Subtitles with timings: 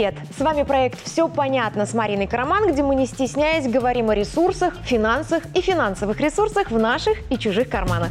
[0.00, 0.14] Привет!
[0.34, 4.72] С вами проект «Все понятно» с Мариной Караман, где мы, не стесняясь, говорим о ресурсах,
[4.82, 8.10] финансах и финансовых ресурсах в наших и чужих карманах.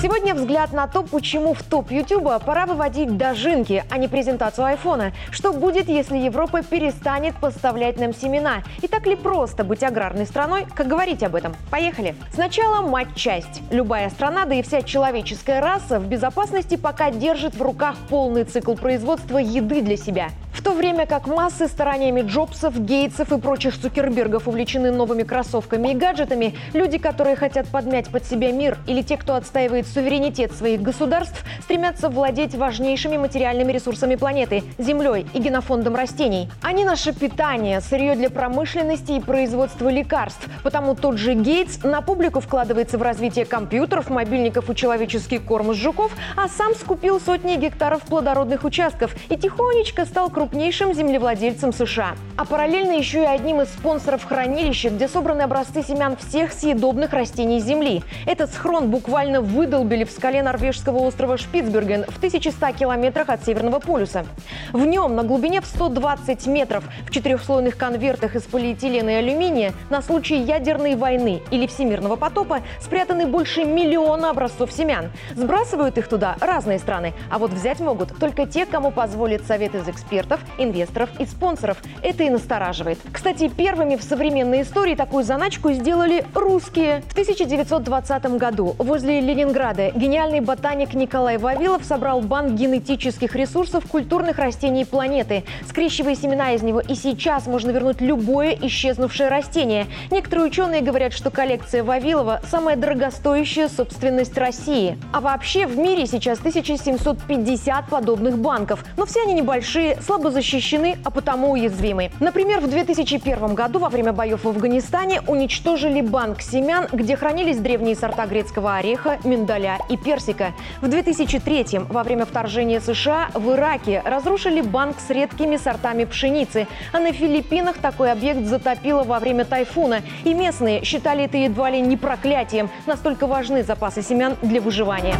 [0.00, 5.12] Сегодня взгляд на то, почему в топ Ютуба пора выводить дожинки, а не презентацию айфона.
[5.32, 8.62] Что будет, если Европа перестанет поставлять нам семена?
[8.80, 11.56] И так ли просто быть аграрной страной, как говорить об этом?
[11.68, 12.14] Поехали!
[12.32, 13.60] Сначала мать-часть.
[13.72, 18.74] Любая страна, да и вся человеческая раса в безопасности пока держит в руках полный цикл
[18.74, 20.28] производства еды для себя.
[20.58, 25.94] В то время как массы стараниями Джобсов, Гейтсов и прочих Цукербергов увлечены новыми кроссовками и
[25.94, 31.44] гаджетами, люди, которые хотят подмять под себя мир, или те, кто отстаивает суверенитет своих государств,
[31.62, 36.50] стремятся владеть важнейшими материальными ресурсами планеты– землей и генофондом растений.
[36.60, 40.44] Они наше питание, сырье для промышленности и производства лекарств.
[40.64, 45.76] Потому тот же Гейтс на публику вкладывается в развитие компьютеров, мобильников и человеческий корм из
[45.76, 52.14] жуков, а сам скупил сотни гектаров плодородных участков и тихонечко стал крупным крупнейшим землевладельцем США.
[52.38, 57.60] А параллельно еще и одним из спонсоров хранилища, где собраны образцы семян всех съедобных растений
[57.60, 58.02] Земли.
[58.24, 64.24] Этот схрон буквально выдолбили в скале норвежского острова Шпицберген в 1100 километрах от Северного полюса.
[64.72, 70.00] В нем на глубине в 120 метров в четырехслойных конвертах из полиэтилена и алюминия на
[70.00, 75.10] случай ядерной войны или всемирного потопа спрятаны больше миллиона образцов семян.
[75.34, 79.86] Сбрасывают их туда разные страны, а вот взять могут только те, кому позволит совет из
[79.88, 81.78] экспертов клиентов, инвесторов и спонсоров.
[82.02, 82.98] Это и настораживает.
[83.12, 87.02] Кстати, первыми в современной истории такую заначку сделали русские.
[87.08, 94.84] В 1920 году возле Ленинграда гениальный ботаник Николай Вавилов собрал банк генетических ресурсов культурных растений
[94.84, 95.44] планеты.
[95.68, 99.86] Скрещивая семена из него и сейчас можно вернуть любое исчезнувшее растение.
[100.10, 104.98] Некоторые ученые говорят, что коллекция Вавилова– самая дорогостоящая собственность России.
[105.12, 108.84] А вообще в мире сейчас 1750 подобных банков.
[108.96, 112.10] Но все они небольшие, слабо слабо защищены, а потому уязвимы.
[112.18, 117.94] Например, в 2001 году во время боев в Афганистане уничтожили банк семян, где хранились древние
[117.94, 120.54] сорта грецкого ореха, миндаля и персика.
[120.82, 126.98] В 2003 во время вторжения США в Ираке разрушили банк с редкими сортами пшеницы, а
[126.98, 130.00] на Филиппинах такой объект затопило во время тайфуна.
[130.24, 135.14] И местные считали это едва ли не проклятием, настолько важны запасы семян для выживания.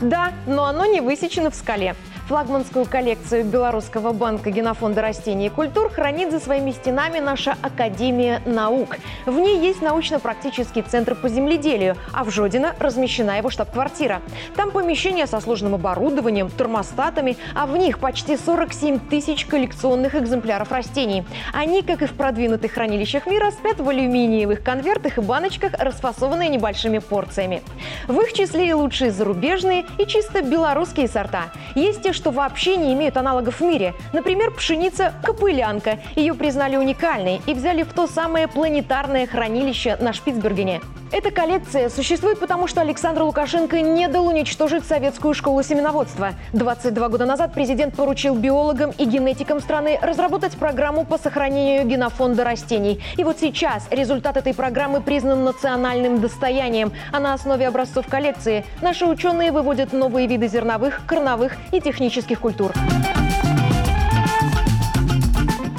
[0.00, 1.96] Да, но оно не высечено в скале.
[2.26, 8.96] Флагманскую коллекцию Белорусского банка генофонда растений и культур хранит за своими стенами наша Академия наук.
[9.26, 14.22] В ней есть научно-практический центр по земледелию, а в Жодино размещена его штаб-квартира.
[14.56, 21.24] Там помещение со сложным оборудованием, термостатами, а в них почти 47 тысяч коллекционных экземпляров растений.
[21.52, 26.98] Они, как и в продвинутых хранилищах мира, спят в алюминиевых конвертах и баночках, расфасованные небольшими
[26.98, 27.62] порциями.
[28.08, 31.52] В их числе и лучшие зарубежные, и чисто белорусские сорта.
[31.76, 33.94] Есть те, что вообще не имеют аналогов в мире.
[34.12, 35.98] Например, пшеница «Копылянка».
[36.16, 40.80] Ее признали уникальной и взяли в то самое планетарное хранилище на Шпицбергене.
[41.12, 46.30] Эта коллекция существует потому, что Александр Лукашенко не дал уничтожить советскую школу семеноводства.
[46.52, 53.00] 22 года назад президент поручил биологам и генетикам страны разработать программу по сохранению генофонда растений.
[53.16, 59.06] И вот сейчас результат этой программы признан национальным достоянием, а на основе образцов коллекции наши
[59.06, 62.05] ученые выводят новые виды зерновых, корновых и технических
[62.40, 62.72] культур.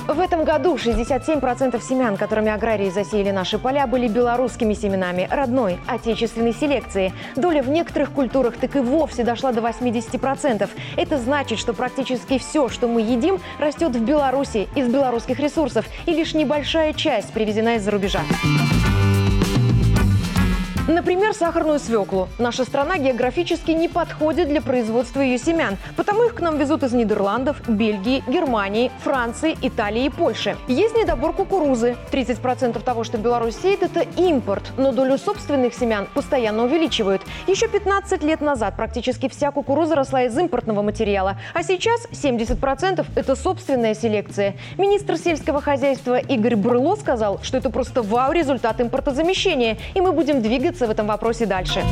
[0.08, 6.54] В этом году 67% семян, которыми аграрии засеяли наши поля, были белорусскими семенами родной, отечественной
[6.54, 7.14] селекции.
[7.36, 10.70] Доля в некоторых культурах так и вовсе дошла до 80%.
[10.96, 16.12] Это значит, что практически все, что мы едим, растет в Беларуси из белорусских ресурсов, и
[16.12, 18.22] лишь небольшая часть привезена из-за рубежа.
[20.88, 22.30] Например, сахарную свеклу.
[22.40, 26.94] Наша страна географически не подходит для производства ее семян, потому их к нам везут из
[26.94, 30.56] Нидерландов, Бельгии, Германии, Франции, Италии и Польши.
[30.70, 31.98] Есть недобор кукурузы.
[32.14, 37.22] 30% того, что Беларусь сеет, это импорт, но долю собственных семян постоянно увеличивают.
[37.48, 43.36] Еще 15 лет назад практически вся кукуруза росла из импортного материала, а сейчас 70% это
[43.36, 44.56] собственная селекция.
[44.78, 50.42] Министр сельского хозяйства Игорь Брыло сказал, что это просто вау результат импортозамещения, и мы будем
[50.42, 51.84] двигаться двигаться в этом вопросе дальше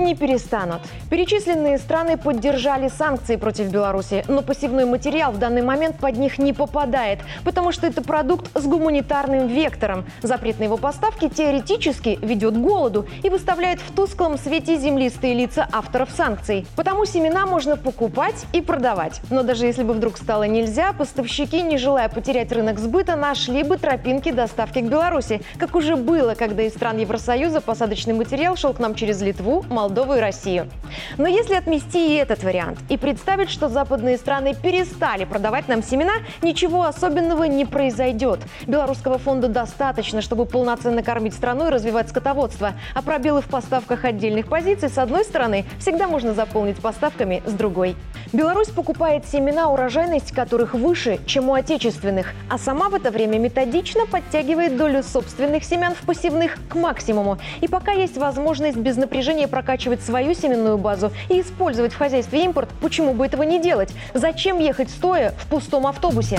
[0.00, 0.82] не перестанут.
[1.10, 6.52] Перечисленные страны поддержали санкции против Беларуси, но посевной материал в данный момент под них не
[6.52, 10.04] попадает, потому что это продукт с гуманитарным вектором.
[10.22, 15.68] Запрет на его поставки теоретически ведет к голоду и выставляет в тусклом свете землистые лица
[15.72, 16.66] авторов санкций.
[16.76, 19.20] Потому семена можно покупать и продавать.
[19.30, 23.76] Но даже если бы вдруг стало нельзя, поставщики, не желая потерять рынок сбыта, нашли бы
[23.76, 28.78] тропинки доставки к Беларуси, как уже было, когда из стран Евросоюза посадочный материал шел к
[28.78, 30.68] нам через Литву, Молдавию, Молдову и Россию.
[31.18, 36.12] Но если отмести и этот вариант и представить, что западные страны перестали продавать нам семена,
[36.42, 38.38] ничего особенного не произойдет.
[38.68, 42.74] Белорусского фонда достаточно, чтобы полноценно кормить страну и развивать скотоводство.
[42.94, 47.96] А пробелы в поставках отдельных позиций с одной стороны всегда можно заполнить поставками с другой.
[48.32, 54.06] Беларусь покупает семена, урожайность которых выше, чем у отечественных, а сама в это время методично
[54.06, 57.38] подтягивает долю собственных семян в посевных к максимуму.
[57.60, 62.68] И пока есть возможность без напряжения прокачивать свою семенную базу и использовать в хозяйстве импорт,
[62.80, 63.92] почему бы этого не делать?
[64.14, 66.38] Зачем ехать стоя в пустом автобусе?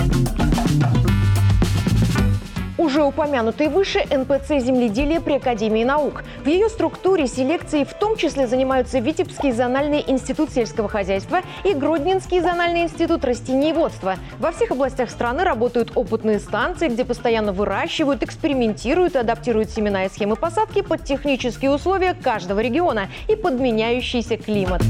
[2.82, 6.24] Уже упомянутый выше НПЦ «Земледелие» при Академии наук.
[6.42, 12.40] В ее структуре селекции в том числе занимаются Витебский зональный институт сельского хозяйства и Гродненский
[12.40, 14.16] зональный институт растениеводства.
[14.40, 20.08] Во всех областях страны работают опытные станции, где постоянно выращивают, экспериментируют и адаптируют семена и
[20.08, 24.82] схемы посадки под технические условия каждого региона и под меняющийся климат.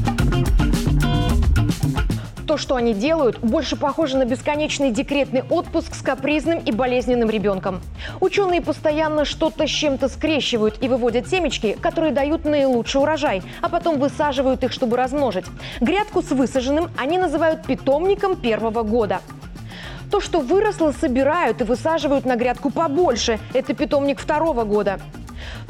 [2.53, 7.81] То, что они делают, больше похоже на бесконечный декретный отпуск с капризным и болезненным ребенком.
[8.19, 13.97] Ученые постоянно что-то с чем-то скрещивают и выводят семечки, которые дают наилучший урожай, а потом
[13.97, 15.45] высаживают их, чтобы размножить.
[15.81, 19.21] Грядку с высаженным они называют питомником первого года.
[20.11, 23.39] То, что выросло, собирают и высаживают на грядку побольше.
[23.55, 24.99] Это питомник второго года.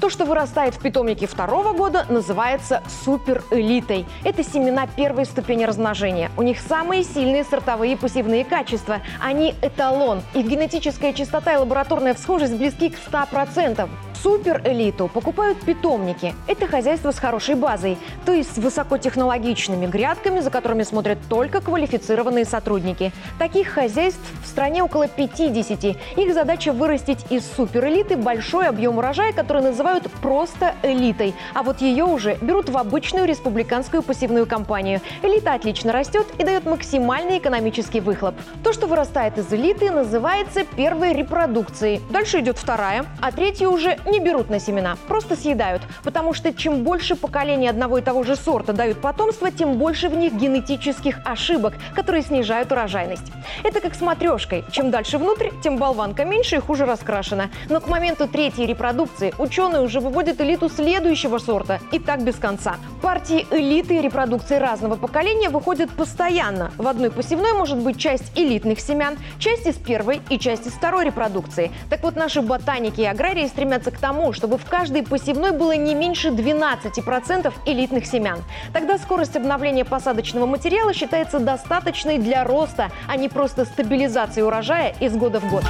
[0.03, 4.05] То, что вырастает в питомнике второго года, называется суперэлитой.
[4.25, 6.29] Это семена первой ступени размножения.
[6.35, 9.00] У них самые сильные сортовые посевные качества.
[9.21, 10.21] Они эталон.
[10.33, 13.88] Их генетическая чистота и лабораторная всхожесть близки к 100%.
[14.23, 16.33] Суперэлиту покупают питомники.
[16.47, 22.45] Это хозяйство с хорошей базой, то есть с высокотехнологичными грядками, за которыми смотрят только квалифицированные
[22.45, 23.11] сотрудники.
[23.38, 25.83] Таких хозяйств в стране около 50.
[26.17, 31.36] Их задача вырастить из суперэлиты большой объем урожая, который называют просто элитой.
[31.54, 35.01] А вот ее уже берут в обычную республиканскую посевную кампанию.
[35.22, 38.36] Элита отлично растет и дает максимальный экономический выхлоп.
[38.63, 42.01] То, что вырастает из элиты, называется первой репродукцией.
[42.10, 45.81] Дальше идет вторая, а третья уже не берут на семена, просто съедают.
[46.04, 50.16] Потому что чем больше поколений одного и того же сорта дают потомство, тем больше в
[50.16, 53.31] них генетических ошибок, которые снижают урожайность.
[53.63, 54.63] Это как с матрешкой.
[54.72, 57.50] Чем дальше внутрь, тем болванка меньше и хуже раскрашена.
[57.69, 61.80] Но к моменту третьей репродукции ученые уже выводят элиту следующего сорта.
[61.91, 62.77] И так без конца.
[63.01, 66.71] Партии элиты и репродукции разного поколения выходят постоянно.
[66.77, 71.06] В одной посевной может быть часть элитных семян, часть из первой и часть из второй
[71.06, 71.71] репродукции.
[71.89, 75.95] Так вот, наши ботаники и аграрии стремятся к тому, чтобы в каждой посевной было не
[75.95, 78.39] меньше 12% элитных семян.
[78.71, 85.15] Тогда скорость обновления посадочного материала считается достаточной для роста, а не просто стабилизации урожая из
[85.15, 85.63] года в год.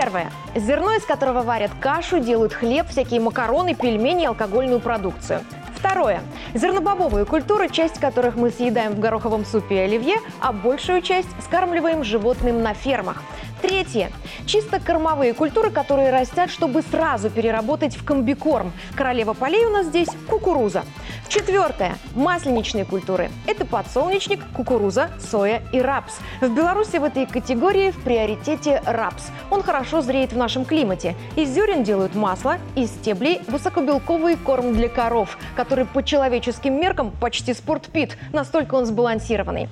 [0.00, 0.32] Первое.
[0.56, 5.42] Зерно, из которого варят кашу, делают хлеб, всякие макароны, пельмени и алкогольную продукцию.
[5.80, 6.20] Второе.
[6.52, 12.04] Зернобобовые культуры, часть которых мы съедаем в гороховом супе и оливье, а большую часть скармливаем
[12.04, 13.22] животным на фермах.
[13.62, 14.10] Третье.
[14.46, 18.72] Чисто кормовые культуры, которые растят, чтобы сразу переработать в комбикорм.
[18.94, 20.84] Королева полей у нас здесь кукуруза.
[21.28, 21.96] Четвертое.
[22.16, 23.30] Масленичные культуры.
[23.46, 26.18] Это подсолнечник, кукуруза, соя и рапс.
[26.40, 29.28] В Беларуси в этой категории в приоритете рапс.
[29.50, 31.14] Он хорошо зреет в нашем климате.
[31.36, 37.54] Из зерен делают масло, из стеблей высокобелковый корм для коров, который по человеческим меркам почти
[37.54, 39.68] спортпит, настолько он сбалансированный.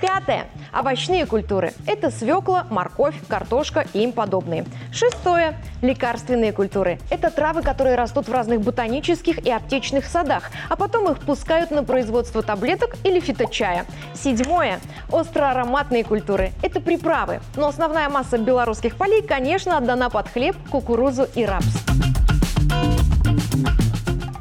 [0.00, 0.46] Пятое.
[0.78, 1.72] Овощные культуры.
[1.86, 4.66] Это свекла, морковь, картошка и им подобные.
[4.92, 5.58] Шестое.
[5.80, 6.98] Лекарственные культуры.
[7.10, 11.82] Это травы, которые растут в разных ботанических и аптечных садах, а потом их пускают на
[11.82, 13.86] производство таблеток или фиточая.
[14.14, 14.80] Седьмое.
[15.10, 16.52] Остроароматные культуры.
[16.62, 17.40] Это приправы.
[17.56, 22.05] Но основная масса белорусских полей, конечно, отдана под хлеб, кукурузу и рапс.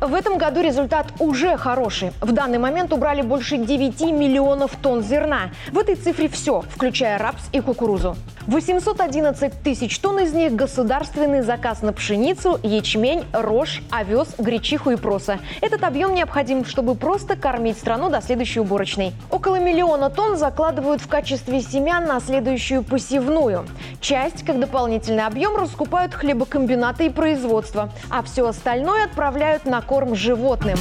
[0.06, 2.12] В этом году результат уже хороший.
[2.22, 5.50] В данный момент убрали больше 9 миллионов тонн зерна.
[5.72, 8.16] В этой цифре все, включая рапс и кукурузу.
[8.48, 15.40] 811 тысяч тонн из них– государственный заказ на пшеницу, ячмень, рожь, овес, гречиху и проса.
[15.62, 19.14] Этот объем необходим, чтобы просто кормить страну до следующей уборочной.
[19.32, 23.66] Около миллиона тонн закладывают в качестве семян на следующую посевную.
[24.00, 30.78] Часть, как дополнительный объем, раскупают хлебокомбинаты и производства, а все остальное отправляют на корм животным.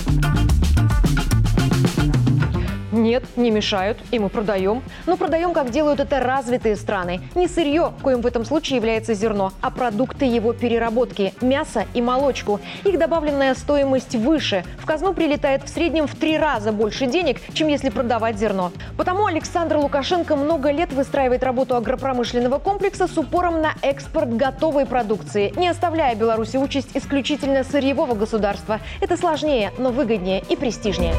[3.05, 4.83] Нет, не мешают, и мы продаем.
[5.05, 7.21] Но продаем, как делают это развитые страны.
[7.35, 12.61] Не сырье, коим в этом случае является зерно, а продукты его переработки– мясо и молочку.
[12.83, 14.65] Их добавленная стоимость выше.
[14.79, 18.73] В казну прилетает в среднем в три раза больше денег, чем если продавать зерно.
[18.97, 25.53] Потому Александр Лукашенко много лет выстраивает работу агропромышленного комплекса с упором на экспорт готовой продукции,
[25.57, 28.81] не оставляя Беларуси участь исключительно сырьевого государства.
[29.03, 31.13] Это сложнее, но выгоднее и престижнее.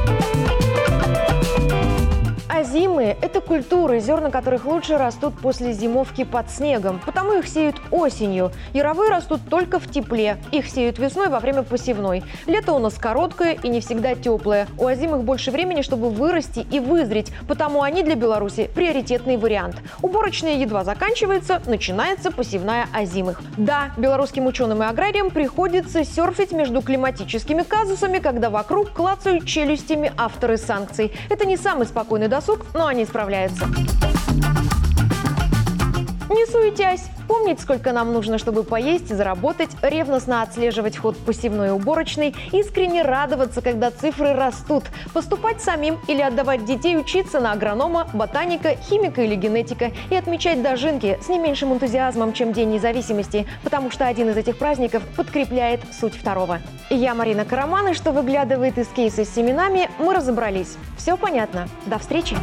[2.76, 8.52] Озимые– это культуры, зерна которых лучше растут после зимовки под снегом, потому их сеют осенью.
[8.74, 10.36] Яровые растут только в тепле.
[10.52, 12.22] Их сеют весной во время посевной.
[12.48, 14.68] Лето у нас короткое и не всегда теплое.
[14.78, 19.78] У озимых больше времени, чтобы вырасти и вызреть, потому они для Беларуси приоритетный вариант.
[20.02, 23.42] Уборочная едва заканчивается, начинается посевная озимых.
[23.56, 30.58] Да, белорусским ученым и аграриям приходится серфить между климатическими казусами, когда вокруг клацают челюстями авторы
[30.58, 31.14] санкций.
[31.30, 33.66] Это не самый спокойный досуг но они справляются.
[36.30, 41.72] Не суетясь, помнить, сколько нам нужно, чтобы поесть и заработать, ревностно отслеживать ход посевной и
[41.72, 48.76] уборочной, искренне радоваться, когда цифры растут, поступать самим или отдавать детей учиться на агронома, ботаника,
[48.76, 54.08] химика или генетика и отмечать дожинки с не меньшим энтузиазмом, чем День независимости, потому что
[54.08, 56.60] один из этих праздников подкрепляет суть второго.
[56.90, 60.76] Я Марина Караман, и что выглядывает из кейса с семенами, мы разобрались.
[60.98, 61.68] Все понятно.
[61.86, 62.36] До встречи!